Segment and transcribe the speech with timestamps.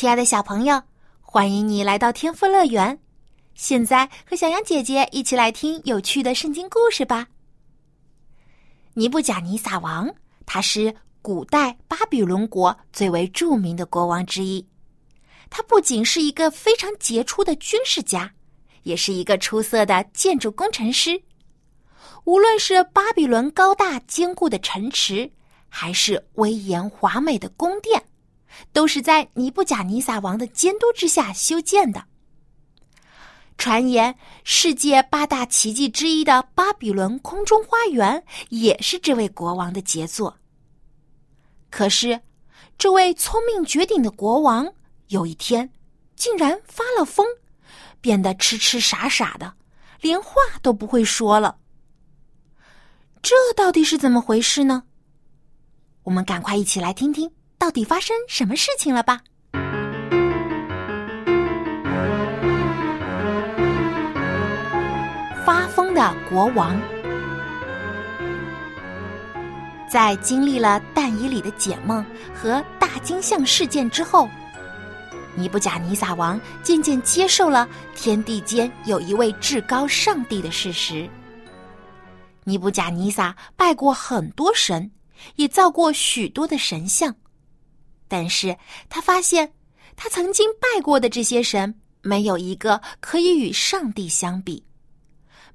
[0.00, 0.82] 亲爱的小朋友，
[1.20, 2.98] 欢迎你来到天赋乐园。
[3.54, 7.28] 现在和小羊姐姐一起来听有趣的圣经故事吧。
[8.94, 10.10] 尼布甲尼撒王，
[10.46, 14.66] 他是古代巴比伦国最为著名的国王之一。
[15.50, 18.32] 他不仅是一个非常杰出的军事家，
[18.84, 21.22] 也是一个出色的建筑工程师。
[22.24, 25.30] 无论是巴比伦高大坚固的城池，
[25.68, 28.02] 还是威严华美的宫殿。
[28.72, 32.04] 都是在尼布甲尼撒王的监督之下修建的。
[33.58, 40.38] 传言世界八大奇迹之一的巴比伦空中花园也是这位国王的杰作。
[41.68, 42.20] 可是，
[42.78, 44.72] 这位聪明绝顶的国王
[45.08, 45.70] 有一天
[46.16, 47.26] 竟然发了疯，
[48.00, 49.52] 变得痴痴傻傻的，
[50.00, 51.58] 连话都不会说了。
[53.20, 54.84] 这到底是怎么回事呢？
[56.04, 57.30] 我们赶快一起来听听。
[57.60, 59.20] 到底发生什么事情了吧？
[65.44, 66.80] 发疯的国王，
[69.86, 72.02] 在经历了但以里的解梦
[72.34, 74.26] 和大金像事件之后，
[75.36, 81.06] 尼布甲尼撒王渐渐接受了天地间有一位至高上帝的事实。
[82.44, 84.90] 尼布甲尼撒拜过很多神，
[85.36, 87.14] 也造过许多的神像。
[88.10, 89.52] 但是他发现，
[89.94, 91.72] 他曾经拜过的这些神，
[92.02, 94.64] 没有一个可以与上帝相比，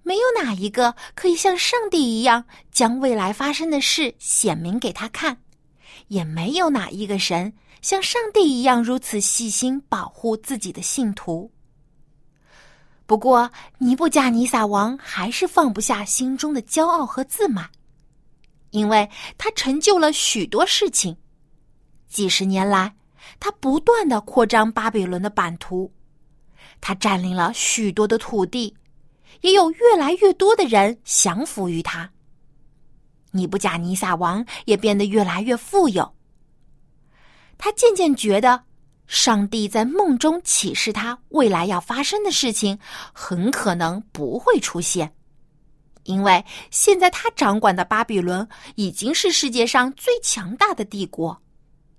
[0.04, 5.38] 没有哪一个可以像上帝一样将未来发生的事显明给他看，
[6.08, 7.52] 也没有哪一个神
[7.82, 11.52] 像上帝一样如此细心保护自己的信徒。
[13.06, 17.70] 不过，尼布加尼撒王还是放不下心中的骄傲和自满，
[18.70, 21.18] 因为他成就了许多事情。
[22.08, 22.96] 几十年来，
[23.40, 25.92] 他不断的扩张巴比伦的版图，
[26.80, 28.76] 他占领了许多的土地，
[29.42, 32.10] 也有越来越多的人降服于他。
[33.32, 36.10] 尼布甲尼撒王也变得越来越富有。
[37.58, 38.64] 他渐渐觉得，
[39.08, 42.80] 上帝在梦中启示他未来要发生的事情，
[43.14, 45.14] 很可能不会出现，
[46.04, 51.42] 因为现在他掌管的巴比伦已经是世界上最强大的帝国。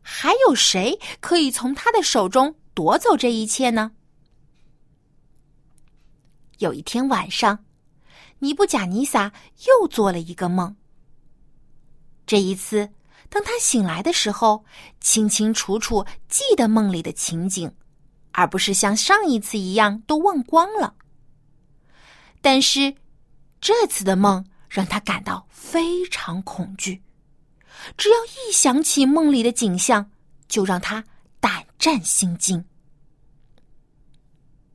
[0.08, 3.90] 还有谁可以从他的手中夺走这一切呢？
[6.58, 7.64] 有一天晚上，
[8.38, 9.32] 尼布贾尼撒
[9.66, 10.76] 又做了一个梦。
[12.24, 12.88] 这一次，
[13.28, 14.64] 当他醒来的时候，
[15.00, 17.74] 清清楚楚记得梦里的情景，
[18.30, 20.94] 而不是像上一次一样都忘光了。
[22.40, 22.94] 但是，
[23.60, 27.02] 这次的梦让他感到非常恐惧。
[27.96, 30.10] 只要一想起梦里的景象，
[30.48, 31.04] 就让他
[31.40, 32.64] 胆战心惊。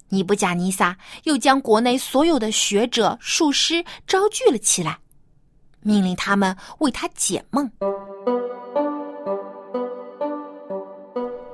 [0.10, 5.00] 尼布贾尼撒又将国内所有的学者、术师招聚了起来，
[5.80, 7.72] 命令他们为他解梦。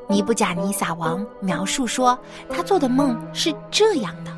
[0.09, 2.17] 尼布贾尼撒王描述说，
[2.49, 4.31] 他做的梦是这样的：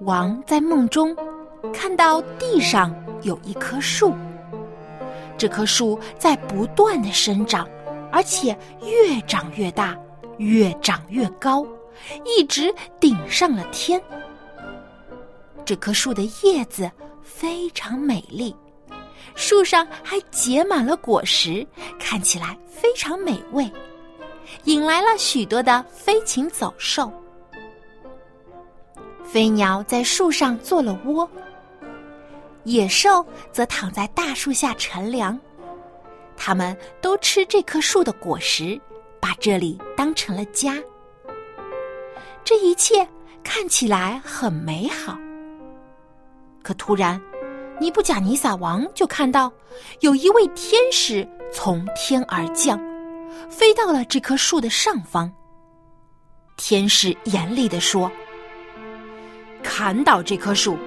[0.00, 1.16] 王在梦中
[1.72, 4.12] 看到地上有一棵树。
[5.36, 7.68] 这棵树在不断的生长，
[8.12, 9.96] 而且越长越大，
[10.38, 11.66] 越长越高，
[12.24, 14.00] 一直顶上了天。
[15.64, 16.90] 这棵树的叶子
[17.22, 18.54] 非常美丽，
[19.34, 21.66] 树上还结满了果实，
[21.98, 23.70] 看起来非常美味，
[24.64, 27.10] 引来了许多的飞禽走兽。
[29.24, 31.28] 飞鸟在树上做了窝。
[32.64, 35.38] 野兽则躺在大树下乘凉，
[36.36, 38.80] 它们都吃这棵树的果实，
[39.20, 40.76] 把这里当成了家。
[42.42, 43.06] 这一切
[43.42, 45.18] 看起来很美好。
[46.62, 47.20] 可突然，
[47.78, 49.52] 尼布甲尼撒王就看到
[50.00, 52.78] 有一位天使从天而降，
[53.50, 55.30] 飞到了这棵树的上方。
[56.56, 58.10] 天使严厉地说
[59.62, 60.78] ：“砍倒这棵树。”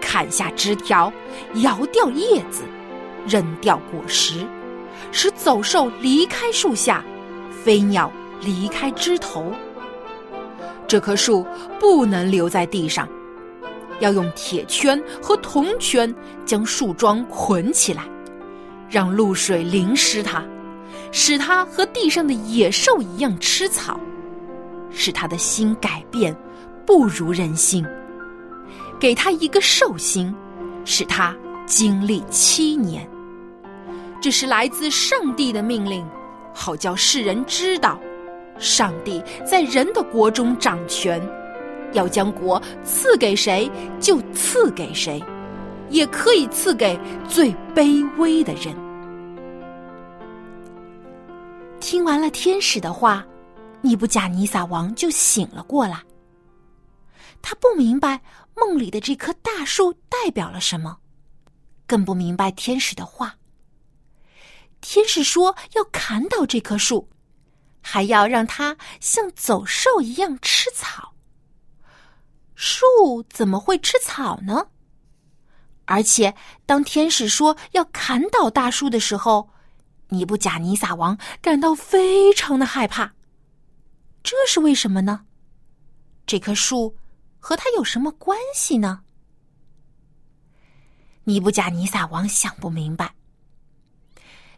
[0.00, 1.12] 砍下枝条，
[1.56, 2.62] 摇掉叶子，
[3.26, 4.46] 扔掉果实，
[5.10, 7.04] 使走兽离开树下，
[7.64, 8.10] 飞鸟
[8.40, 9.52] 离开枝头。
[10.86, 11.46] 这棵树
[11.80, 13.08] 不能留在地上，
[14.00, 16.14] 要用铁圈和铜圈
[16.44, 18.04] 将树桩捆起来，
[18.88, 20.44] 让露水淋湿它，
[21.10, 23.98] 使它和地上的野兽一样吃草，
[24.90, 26.36] 使它的心改变，
[26.84, 27.84] 不如人心，
[28.98, 30.34] 给他一个寿星，
[30.84, 31.34] 使他
[31.66, 33.08] 经历七年。
[34.20, 36.06] 这是来自上帝的命令，
[36.54, 37.98] 好叫世人知道。
[38.58, 41.20] 上帝在人的国中掌权，
[41.92, 45.22] 要将国赐给谁就赐给谁，
[45.90, 46.98] 也可以赐给
[47.28, 48.74] 最卑微的人。
[51.80, 53.26] 听完了天使的话，
[53.82, 56.00] 尼布甲尼撒王就醒了过来。
[57.42, 58.20] 他不明白
[58.56, 60.98] 梦里的这棵大树代表了什么，
[61.86, 63.36] 更不明白天使的话。
[64.80, 67.08] 天使说要砍倒这棵树。
[67.86, 71.14] 还要让它像走兽一样吃草。
[72.54, 74.68] 树怎么会吃草呢？
[75.84, 76.34] 而且，
[76.64, 79.50] 当天使说要砍倒大树的时候，
[80.08, 83.12] 尼布甲尼撒王感到非常的害怕。
[84.22, 85.26] 这是为什么呢？
[86.26, 86.96] 这棵树
[87.44, 89.02] 和他有什么关系呢？
[91.24, 93.14] 尼布甲尼撒王想不明白。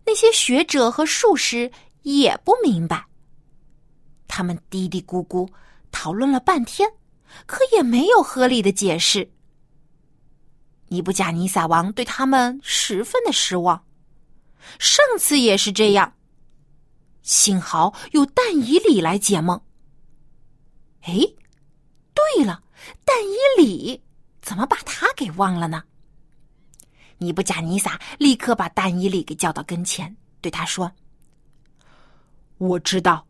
[0.04, 1.72] 那些学者和术士
[2.02, 3.04] 也不明白。
[4.28, 5.50] 他们嘀嘀咕咕
[5.90, 6.88] 讨论了半天，
[7.44, 9.32] 可也没有合理的解释。
[10.86, 13.84] 尼布甲尼撒王对他们十分的失望，
[14.78, 16.14] 上次也是这样。
[17.22, 19.60] 幸好有但以里来解梦。
[21.00, 21.14] 哎，
[22.14, 22.62] 对了，
[23.04, 24.02] 但以里
[24.42, 25.82] 怎么把他给忘了呢？
[27.18, 30.90] 尼布甲尼撒立刻把但以里给叫到跟前，对他说
[32.58, 33.26] ：“我知道。”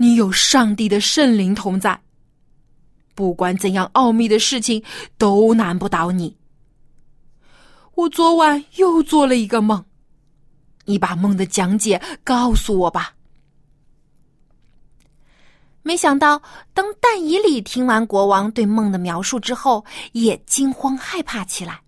[0.00, 2.00] 你有上帝的圣灵同在，
[3.16, 4.80] 不管怎样奥秘的事情
[5.16, 6.36] 都难不倒你。
[7.96, 9.84] 我昨晚又做了一个梦，
[10.84, 13.12] 你把梦的讲解告诉我吧。
[15.88, 16.42] 没想到，
[16.74, 19.82] 当但以里听完国王对梦的描述之后，
[20.12, 21.80] 也惊慌害怕起来，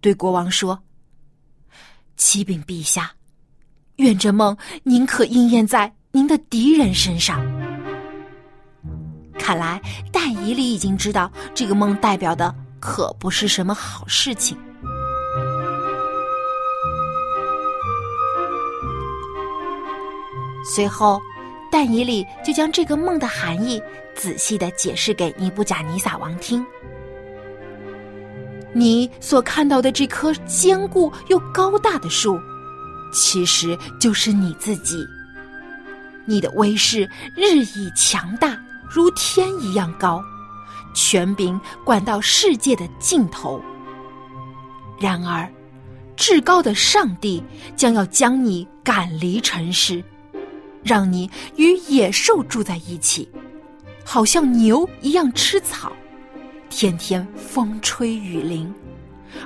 [0.00, 0.82] 对国王说
[2.16, 3.12] ：“启禀陛下，
[3.96, 7.38] 愿这梦宁可应验在。”您的敌人身上，
[9.38, 9.78] 看来
[10.10, 14.56] 但以里已经知道这个梦代表的可不是什么好事情。
[20.74, 21.20] 随后，
[21.72, 23.82] 但以理就将这个梦的含义
[24.14, 26.62] 仔细的解释给尼布甲尼撒王听。
[28.74, 32.38] 你所看到的这棵坚固又高大的树，
[33.10, 35.02] 其实就是你自己。
[36.26, 38.54] 你的威势日益强大，
[38.88, 40.22] 如天一样高，
[40.94, 43.62] 权柄管到世界的尽头。
[45.00, 45.50] 然而，
[46.16, 47.42] 至高的上帝
[47.74, 50.04] 将要将你赶离尘世，
[50.82, 53.28] 让你与野兽住在一起，
[54.04, 55.92] 好像牛一样吃草，
[56.68, 58.72] 天天风吹雨淋，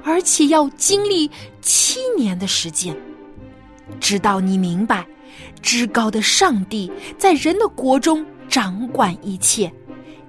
[0.03, 2.97] 而且要经历七年的时间，
[4.01, 5.07] 直到你明白。
[5.61, 9.71] 至高的上帝在人的国中掌管一切，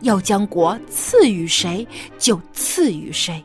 [0.02, 1.88] 要将国赐予谁
[2.18, 3.44] 就赐予谁。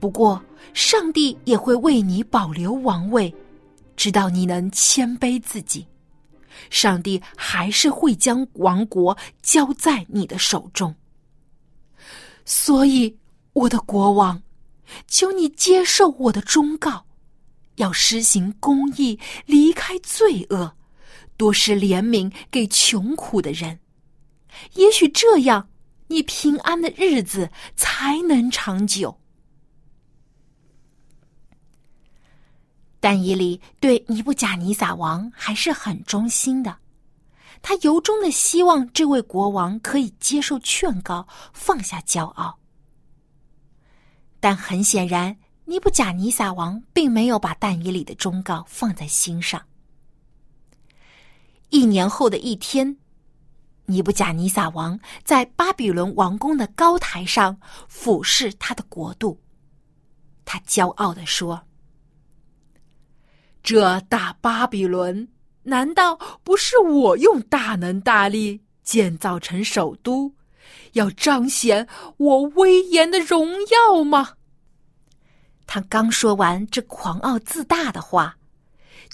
[0.00, 0.42] 不过，
[0.74, 3.32] 上帝也会为你保留王位，
[4.00, 5.86] 直到你能谦卑自己。
[6.70, 10.94] 上帝还是会将王国交在你的手中。
[12.46, 13.14] 所以，
[13.52, 14.42] 我的国王，
[15.06, 17.04] 求你接受我的忠告。
[17.74, 20.74] 要施行公义，离开罪恶，
[21.36, 23.80] 多施怜悯给穷苦的人。
[24.76, 25.68] 也许这样，
[26.06, 29.19] 你平安的日子才能长久。
[33.00, 36.76] 但以理对尼布甲尼撒王还是很忠心的，
[37.62, 42.58] 他由衷的希望这位国王可以接受劝告，放下骄傲。
[44.38, 45.36] 但很显然。
[45.66, 49.62] 尼布甲尼撒王并没有把但以里的忠告放在心上。
[51.68, 52.96] 一年后的一天，
[53.86, 59.40] 尼布甲尼撒王在巴比伦王宫的高台上俯视他的国度，
[60.44, 61.62] 他骄傲的说
[63.62, 65.28] ：“这大巴比伦，
[65.64, 70.32] 难道不是我用大能大力建造成首都，
[70.92, 71.86] 要彰显
[72.16, 74.34] 我威严的荣耀吗？”
[75.66, 78.36] 他刚说完这狂傲自大的话，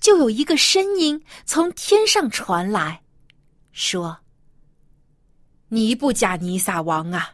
[0.00, 3.02] 就有一个声音从天上传来，
[3.72, 4.20] 说
[5.68, 7.32] ：“尼布甲尼撒王啊，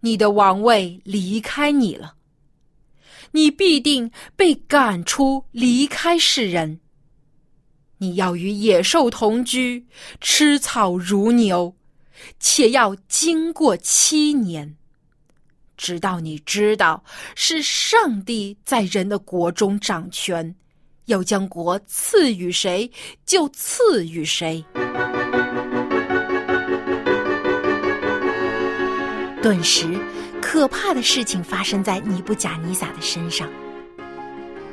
[0.00, 2.14] 你的王位离开你了，
[3.34, 6.78] 你必定被赶出，离开世人。
[7.98, 9.86] 你要与野兽同居，
[10.20, 11.74] 吃草如牛，
[12.38, 14.76] 且要经过七年。”
[15.76, 17.02] 直到你知道
[17.34, 20.54] 是上帝在人的国中掌权，
[21.06, 22.88] 要将国赐予谁
[23.26, 24.64] 就赐予谁。
[29.42, 29.88] 顿时，
[30.46, 33.48] 可怕的事情发生在尼布甲尼撒的身上。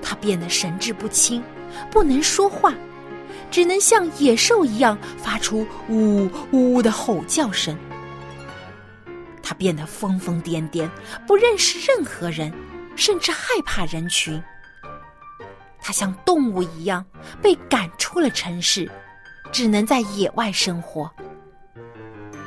[0.01, 1.41] 他变得神志不清，
[1.89, 2.73] 不能说话，
[3.49, 7.75] 只能像野兽一样发出呜呜的吼叫声。
[9.41, 10.89] 他变得疯疯癫癫，
[11.25, 12.53] 不认识任何人，
[12.97, 14.43] 甚至害怕人群。
[15.81, 17.03] 他像动物一样
[17.41, 18.91] 被赶出了城市，
[19.53, 21.09] 只能在野外生活。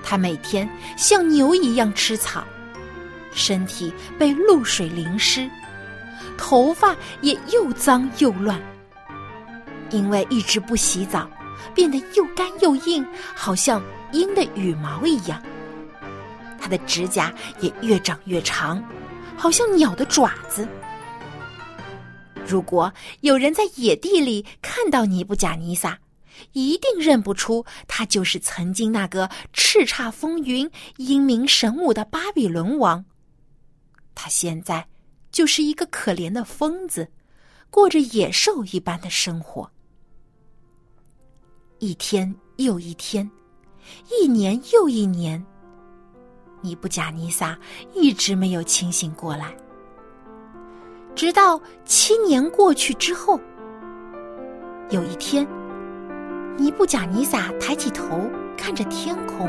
[0.04, 2.44] 他每天像牛一样吃草，
[3.34, 5.50] 身体被露水淋湿，
[6.38, 8.60] 头发也又脏又乱。
[9.90, 11.28] 因为一直不洗澡，
[11.74, 15.42] 变得又干又硬，好像鹰的羽毛一样。
[16.58, 18.82] 它的指甲也越长越长，
[19.36, 20.66] 好像鸟的爪子。
[22.46, 25.98] 如果有人在野地里看到尼布甲尼撒，
[26.52, 33.04] 一定认不出他就是曾经那个叱咤风云、英明神武的巴比伦王。
[34.14, 34.86] 他现在
[35.32, 37.08] 就是一个可怜的疯子，
[37.70, 39.70] 过着野兽一般的生活。
[41.78, 43.30] 一天又一天，
[44.08, 45.44] 一年又一年。
[46.62, 47.58] 尼布甲尼撒
[47.92, 49.54] 一直没有清醒过来，
[51.14, 53.38] 直到七年过去之后，
[54.88, 55.46] 有一天，
[56.56, 59.46] 尼布甲尼撒抬起头看着天空，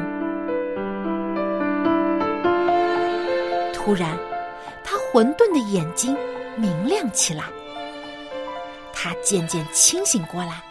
[3.71, 4.17] 突然，
[4.85, 6.15] 他混沌的眼睛
[6.55, 7.43] 明亮起来，
[8.93, 10.63] 他渐渐清醒过来，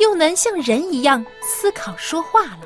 [0.00, 2.60] 又能像人一样思考说话了，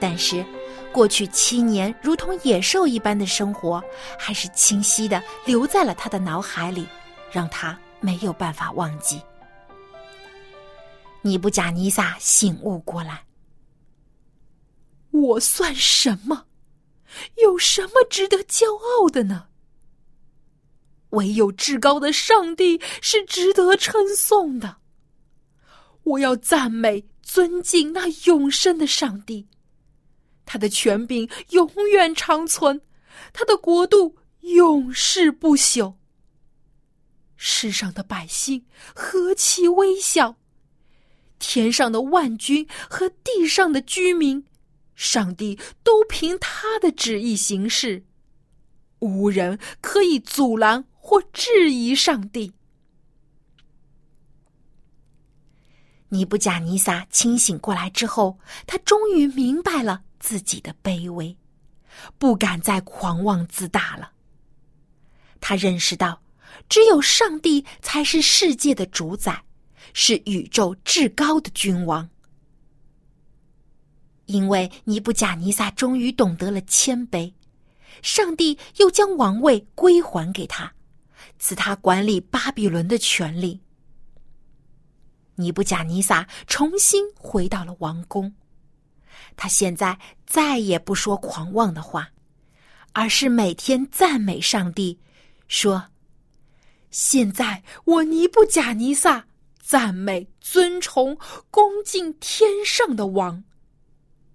[0.00, 0.44] 但是。
[0.92, 3.80] 过去七年如同野兽一般的生活，
[4.18, 6.84] 还是清晰的留在了他的脑海里，
[7.30, 9.22] 让他没有办法忘记。
[11.22, 13.22] 尼布甲尼撒醒悟过来
[15.12, 16.44] ：“我算什么？
[17.42, 19.48] 有什么值得骄傲的呢？
[21.10, 24.76] 唯有至高的上帝是值得称颂的。
[26.02, 29.48] 我要赞美、尊敬那永生的上帝。”
[30.46, 32.80] 他的权柄永远长存，
[33.32, 35.94] 他的国度永世不朽。
[37.36, 40.36] 世上的百姓何其微小，
[41.38, 44.44] 天上的万军和地上的居民，
[45.00, 48.04] 上帝都凭他的旨意行事，
[48.98, 52.52] 无人可以阻拦或质疑上帝。
[56.10, 60.02] 尼布甲尼撒清醒过来之后，他终于明白了。
[60.18, 61.34] 自己的卑微，
[62.18, 64.12] 不敢再狂妄自大了。
[65.40, 66.20] 他认识到，
[66.68, 69.42] 只有上帝才是世界的主宰，
[69.94, 72.06] 是宇宙至高的君王。
[74.30, 77.32] 因为尼布甲尼撒终于懂得了谦卑，
[78.00, 80.72] 上帝又将王位归还给他，
[81.38, 83.60] 赐他管理巴比伦的权利。
[85.34, 88.32] 尼布甲尼撒重新回到了王宫。
[89.36, 92.10] 他现在再也不说狂妄的话，
[92.92, 94.98] 而是每天赞美上帝，
[95.48, 95.88] 说
[96.90, 99.26] ：“现在我尼布甲尼撒
[99.60, 101.16] 赞美、尊崇、
[101.50, 103.42] 恭敬天上的王，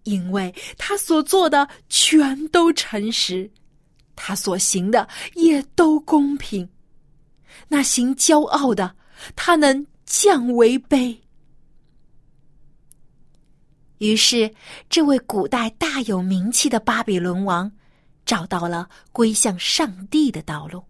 [0.05, 3.51] 因为他所做的全都诚实，
[4.15, 6.67] 他所行的也都公平。
[7.67, 8.95] 那行骄傲的，
[9.35, 11.15] 他能降为卑。”
[13.99, 14.53] 于是，
[14.89, 17.71] 这位古代大有名气的巴比伦王，
[18.25, 20.83] 找到了归向上帝的道路。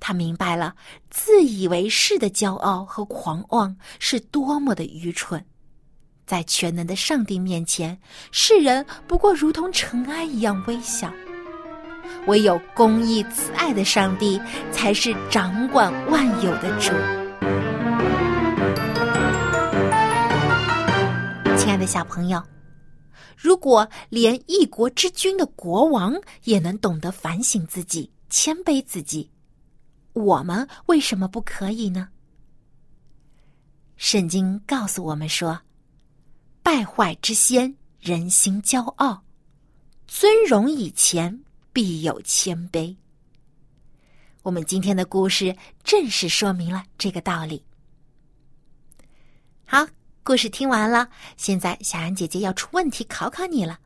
[0.00, 0.74] 他明白了
[1.10, 5.44] 自以为是的骄傲和狂妄是多么的愚蠢，
[6.26, 7.96] 在全能的上帝面前，
[8.32, 11.12] 世人不过如同尘埃一样微小。
[12.26, 14.40] 唯有公义慈爱的上帝，
[14.72, 16.90] 才是掌管万有的主。
[21.56, 22.42] 亲爱的小朋友，
[23.36, 26.14] 如果连一国之君的国王
[26.44, 29.30] 也能懂得反省自己、谦卑自己，
[30.12, 32.08] 我们为什么不可以呢？
[33.96, 35.60] 圣经告诉我们说
[36.66, 39.22] ：“败坏之先，人心骄傲；
[40.08, 42.96] 尊荣以前，必有谦卑。”
[44.42, 47.62] 我们今天的故事正是说明了这个道理。
[49.64, 49.86] 好，
[50.24, 53.78] 故事听完了，现在小安姐姐要出问题考考你了。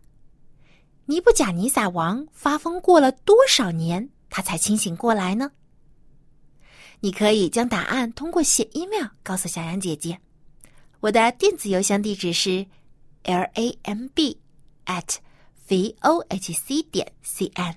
[1.04, 5.52] 尼布甲尼撒王发疯过了多少年，他才清醒过来呢？
[7.00, 10.18] 你可以将答案通过写 email 告诉小杨姐姐。
[11.00, 12.66] 我的电子邮箱地址是
[13.23, 14.38] l a m b
[14.85, 15.16] at
[15.66, 17.75] v o h c 点 c n。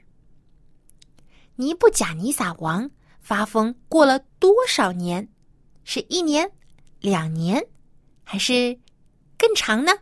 [1.55, 2.89] 尼布甲尼撒王
[3.21, 5.29] 发疯过了多少年？
[5.85, 6.51] 是一年、
[6.99, 7.65] 两年，
[8.25, 8.77] 还是
[9.37, 9.93] 更长呢？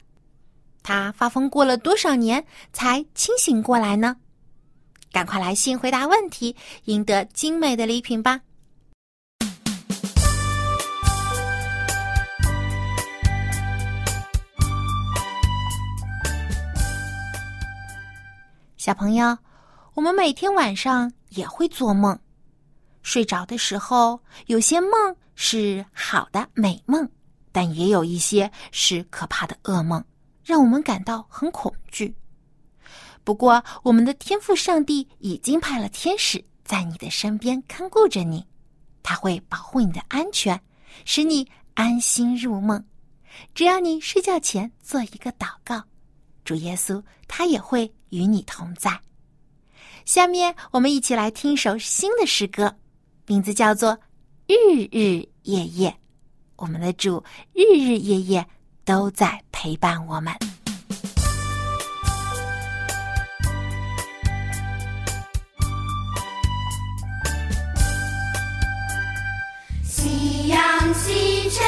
[0.82, 4.18] 他发疯过了多少年才清醒过来呢？
[5.12, 8.42] 赶快来信回答问题，赢得精美的礼品吧！
[18.92, 19.38] 小朋友，
[19.94, 22.20] 我们每天晚上也会做梦，
[23.02, 24.92] 睡着的时候，有些梦
[25.34, 27.10] 是好的美梦，
[27.54, 30.04] 但也有一些是可怕的噩梦，
[30.44, 32.14] 让我们感到很恐惧。
[33.24, 38.46] 不过，我们的天赋上帝已经派了天使在你的身边看顾着你，
[39.02, 40.62] 他会保护你的安全，
[41.06, 42.84] 使你安心入梦。
[43.56, 45.82] 只要你睡觉前做一个祷告，
[46.44, 47.92] 主耶稣他也会。
[48.12, 49.00] 与你同在。
[50.04, 52.76] 下面我们一起来听一首新的诗歌，
[53.26, 53.98] 名字叫做
[54.48, 55.90] 《日日夜夜》。
[56.58, 58.46] 我们的主日日夜夜
[58.84, 60.34] 都在陪伴我们。
[69.84, 71.66] 夕阳西沉，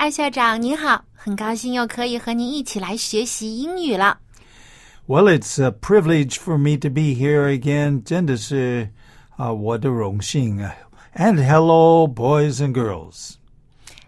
[0.00, 4.18] 艾校长您好，很高兴又可以和您一起来学习英语了。
[5.06, 8.02] Well, it's a privilege for me to be here again.
[8.02, 8.90] 真的是
[9.36, 10.74] 啊，我的荣幸啊。
[11.14, 13.36] And hello, boys and girls.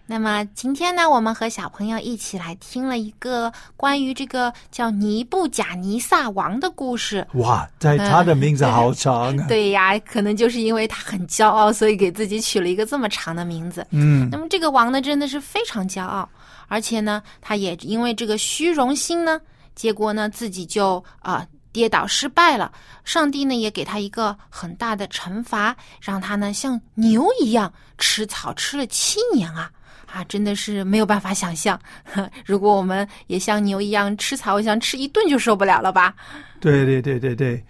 [0.06, 7.26] 那么今天呢，我们和小朋友一起来听了一个关于这个叫尼布甲尼撒王的故事。
[7.34, 9.46] 哇，在他的名字好长啊。
[9.48, 13.86] 对呀，可能就是因为他很骄傲，所以给自己取了一个这么长的名字。
[13.90, 16.28] 嗯那么这个王呢，真的是非常骄傲，
[16.68, 19.40] 而且呢，他也因为这个虚荣心呢，
[19.74, 22.70] 结果呢自己就啊、跌倒失败了。
[23.04, 29.70] 上帝呢也给他一个很大的惩罚，让他呢像牛一样吃草，吃了七年啊
[30.14, 31.78] 啊真的是没有办法想象。
[32.46, 36.14] 如果我们也像牛一样吃草我想吃一顿就受不了了吧？
[36.60, 37.64] 对对对对对。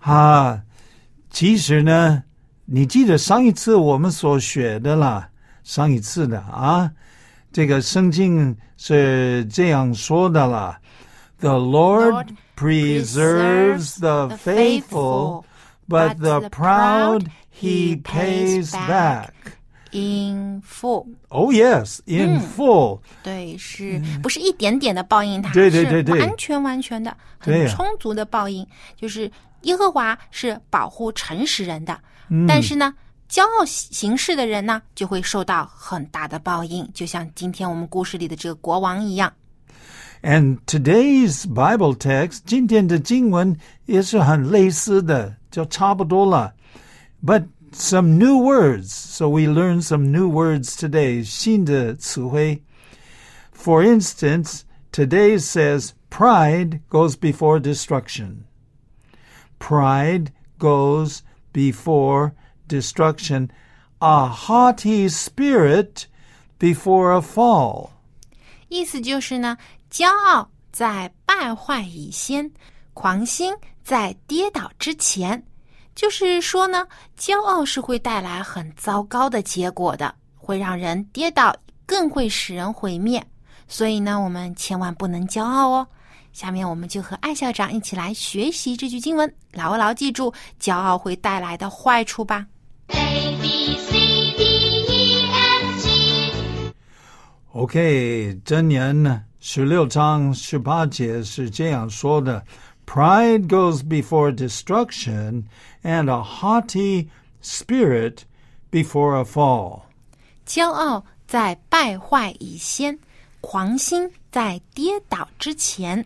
[0.00, 0.60] 啊
[1.30, 2.22] 其实呢
[2.64, 5.28] 你记得上一次我们所学的啦
[5.62, 6.90] 上一次的啊
[7.52, 10.78] 这个圣经是这样说的啦
[11.40, 15.44] the lord preserves the faithful
[15.88, 19.30] but the proud he pays back.
[19.96, 23.00] In full，Oh yes, in full.
[23.22, 25.52] 对，是不是一点点的报应他？
[25.52, 28.66] 对对对对是完全完全的，对呀很充足的报应。
[28.96, 29.30] 就是
[29.62, 32.92] 耶和华是保护诚实人的，嗯但是呢，
[33.30, 39.32] 骄傲行事的人呢，就会受到很大的报应，就像今天我们故事里的这个国王一样。
[40.22, 46.52] And today's Bible text, 今天的经文也是很类似的，就差不多了。
[47.24, 51.23] But some new words, so we learn some new words today.
[51.23, 52.63] 新的词汇。
[53.53, 58.45] For instance, today says pride goes before destruction.
[59.59, 61.19] Pride goes
[61.53, 62.33] before
[62.67, 63.49] destruction.
[63.99, 66.07] A haughty spirit
[66.59, 67.91] before a fall.
[68.67, 69.57] 意思就是呢，
[69.91, 72.51] 骄傲在败坏以先，
[72.93, 73.53] 狂心
[73.83, 75.43] 在跌倒之前。
[75.96, 76.86] 就是说呢，
[77.18, 81.56] 骄傲是会带来很糟糕的结果的，会让人跌倒，
[81.86, 83.24] 更会使人毁灭。
[83.66, 85.88] 所以呢，我们千万不能骄傲哦。
[86.34, 90.30] 下面我们就和艾校长一起来学习这句经文，牢牢记住
[90.60, 92.46] 骄傲会带来的坏处吧。
[92.88, 93.92] A B C
[94.36, 94.44] D
[94.86, 96.72] E F G
[97.52, 102.44] OK，箴言十六章十八节是这样说的
[102.85, 105.43] ：“Pride goes before destruction,
[105.83, 107.09] and a haughty
[107.41, 108.25] spirit
[108.69, 109.83] before a fall。
[110.45, 112.99] 骄傲在败坏以先，
[113.39, 116.05] 狂心在跌倒之前。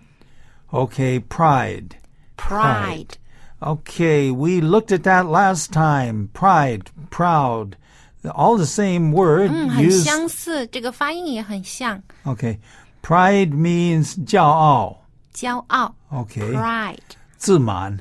[0.67, 1.91] ”OK，pride、
[2.37, 3.11] Pride。
[3.59, 6.29] Okay, we looked at that last time.
[6.33, 7.75] Pride, proud,
[8.23, 10.03] all the same word 嗯，很 used.
[10.03, 12.03] 相似，这个发音也很像。
[12.25, 12.59] Okay,
[13.01, 14.98] pride means 骄傲。
[15.33, 16.51] 骄傲 Okay.
[16.51, 16.97] ，pride，
[17.37, 17.97] 自满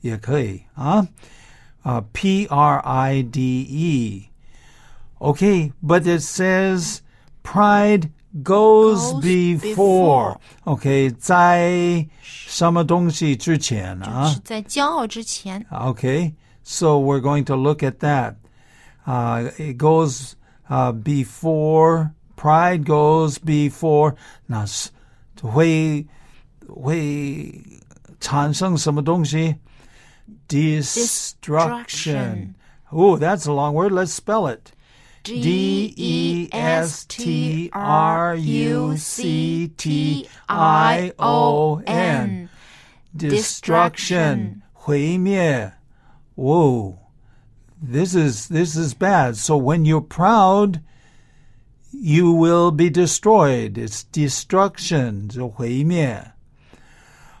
[0.00, 1.06] 也可以啊，
[1.82, 7.00] 啊，P R I D E。Okay, but it says
[7.44, 8.10] pride
[8.42, 9.76] goes, Goes before.
[9.76, 10.36] before.
[10.64, 14.26] Okay, 在什么东西之前啊？
[14.28, 15.64] 是在骄傲之前。
[15.70, 16.32] Okay,
[16.64, 18.34] so we're going to look at that.
[19.06, 20.32] Uh, it goes
[20.68, 24.16] uh, before, pride goes before.
[24.46, 24.90] 那是
[25.40, 26.04] 会
[26.68, 27.62] 会
[28.20, 29.56] 产生什么东西？
[30.48, 31.34] Destruction.
[31.48, 32.54] Destruction.
[32.90, 33.92] Oh, that's a long word.
[33.92, 34.72] Let's spell it.
[35.24, 42.48] D E S T R U C T I O N
[43.16, 44.62] Destruction.
[44.72, 45.72] 毁灭.
[46.34, 46.98] Whoa.
[47.80, 49.36] This is this is bad.
[49.36, 50.80] So when you're proud,
[51.92, 53.78] you will be destroyed.
[53.78, 55.28] It's destruction.
[55.28, 56.32] 就毁灭.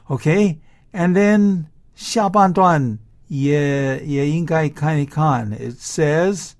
[0.09, 0.59] Okay?
[0.93, 2.53] And then Xiaban
[5.05, 5.53] Khan.
[5.53, 6.55] It says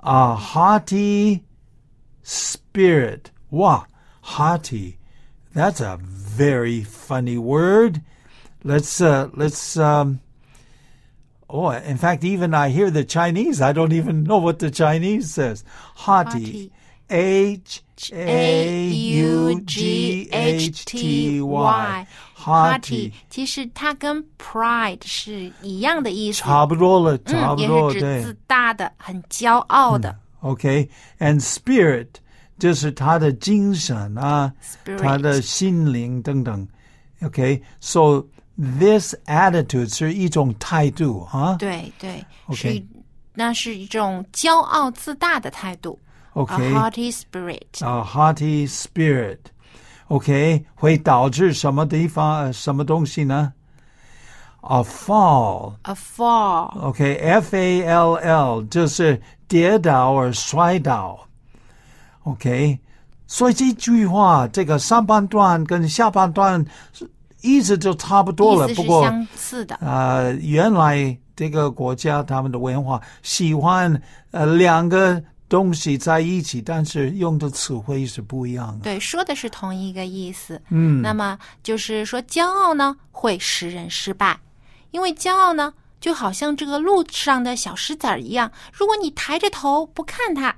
[0.00, 1.44] a haughty
[2.22, 3.30] spirit.
[3.50, 3.84] wa
[4.22, 4.98] haughty.
[5.52, 8.02] That's a very funny word.
[8.64, 10.20] Let's uh, let's um,
[11.48, 13.60] Oh, in fact, even I hear the Chinese.
[13.60, 15.62] I don't even know what the Chinese says.
[15.94, 16.44] Haughty.
[16.44, 16.72] haughty.
[17.08, 22.06] H A U G H T Y.
[22.36, 23.10] Haughty.
[23.30, 28.22] 其实它跟 pride 是一样的意思，差不多了，差嗯，也不多，是指对。
[28.22, 30.14] 自大的、很骄傲的。
[30.42, 30.86] Okay,
[31.20, 32.08] and spirit
[32.58, 36.68] 就是他的精神啊，Spirit 他的心灵等等。
[37.22, 38.22] Okay, so
[38.56, 41.56] this attitude 是一种态度啊。
[41.58, 42.86] 对对 OK 是一
[43.32, 45.98] 那是一种骄傲自大的态度。
[46.34, 49.38] A Okay, haughty spirit，a haughty spirit.
[50.08, 53.52] Okay, 会导致什么地方、呃什么东西呢
[54.62, 55.74] ？A fall.
[55.82, 61.20] a fall，OK, F A L L 就是跌倒或摔倒。
[62.24, 62.78] OK，
[63.26, 67.08] 所以这句话，这个上半段跟下半段是
[67.42, 68.66] 意思就差不多了。
[68.70, 69.76] 意思是不过，相似的。
[69.76, 75.22] 呃，原来这个国家他们的文化喜欢呃两个
[75.54, 78.82] 东西在一起，但是用的词汇是不一样的。
[78.82, 80.60] 对，说的是同一个意思。
[80.68, 84.36] 嗯，那么就是说，骄傲呢会使人失败，
[84.90, 90.52] 因为骄傲呢就好像这个路上的小石子儿一样，如果你抬着头不看它，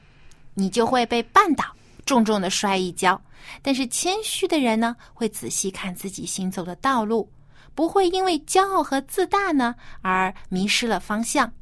[0.55, 1.67] 你就会被绊倒，
[2.07, 3.21] 重重的摔一跤。
[3.61, 7.31] 但是谦虚的人呢，会仔细看自己行走的道路，
[7.75, 11.53] 不会因为骄傲和自大呢而迷失了方向。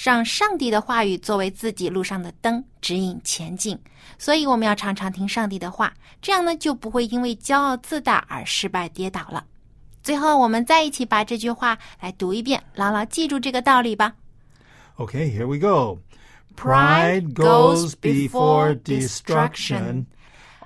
[0.00, 3.76] 让上帝的话语作为自己路上的灯，指引前进。
[4.16, 9.44] 所以我们要常常听上帝的话，这样呢就不会因为骄傲自大而失败跌倒了。
[10.00, 14.14] 最后，我们再一起把这句话来读一遍，牢牢记住这个道理吧。
[14.96, 15.98] Okay, here we go.
[16.54, 20.06] Pride goes before destruction,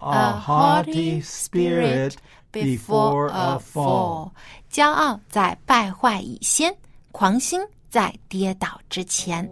[0.00, 2.16] a haughty spirit
[2.52, 4.32] before a fall.
[4.70, 6.76] 骄傲在败坏以先，
[7.10, 7.60] 狂心
[7.92, 9.46] 在跌倒之前。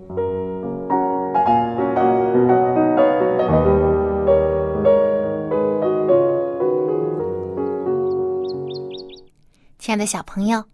[9.79, 10.65] 亲爱的小朋友，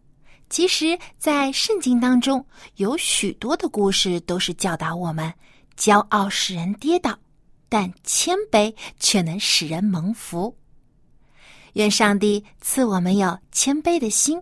[0.49, 5.35] 其实，在圣经当中有许多的故事都是教导我们：
[5.77, 7.19] 骄傲使人跌倒，
[7.69, 10.57] 但谦卑却能使人蒙福。
[11.73, 14.41] 愿上帝赐我们有谦卑的心，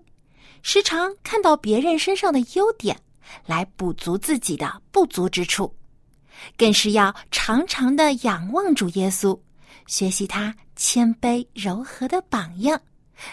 [0.60, 2.94] 时常看到别人身上的优点，
[3.46, 5.72] 来补足自己的不足之处；
[6.56, 9.38] 更是要常常的仰望主耶稣，
[9.86, 12.80] 学习他谦卑柔和的榜样。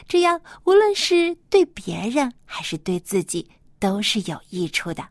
[0.08, 3.50] 这样，无论是对别人还是对自己，
[3.80, 5.08] 都是有益处的。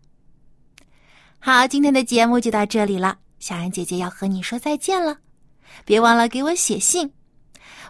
[1.39, 5.19] 好，今天的节目就到这里了，小安姐姐要和你说再见了。
[5.85, 7.13] 别忘了给我写信，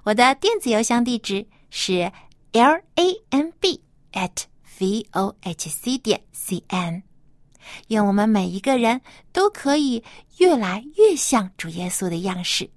[0.05, 2.11] 我的电子邮箱地址是
[2.53, 4.31] l a m b at
[4.81, 7.01] v o h c 点 c n。
[7.88, 9.01] 愿我们每一个人
[9.33, 10.03] 都可以
[10.38, 12.69] 越来越像主耶稣的样式，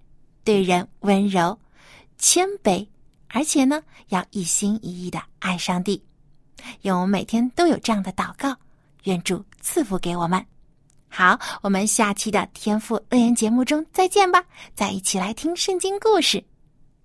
[0.43, 1.57] 对人温柔、
[2.19, 2.85] 谦卑。
[3.29, 6.03] 而且呢，要一心一意的爱上帝，
[6.81, 8.55] 愿我们每天都有这样的祷告，
[9.05, 10.45] 愿主赐福给我们。
[11.09, 14.43] 好，我们下期的天赋乐园节目中再见吧，
[14.75, 16.43] 再一起来听圣经故事，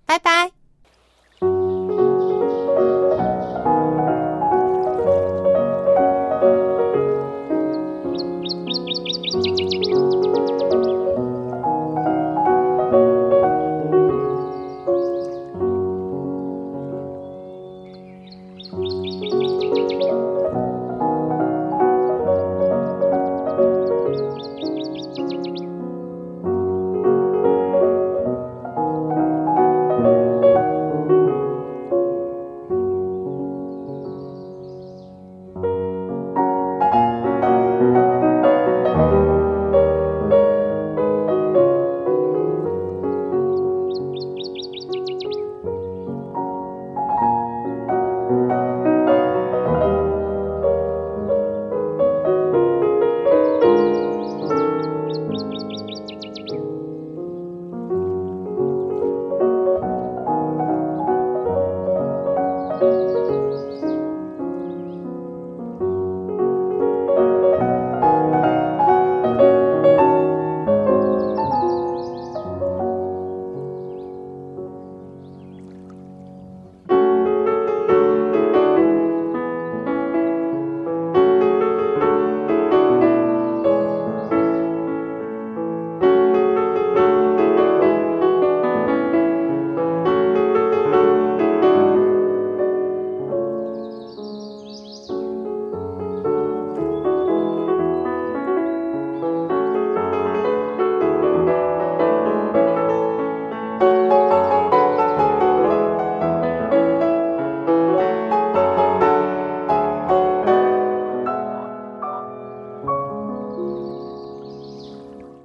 [0.05, 0.51] 拜拜。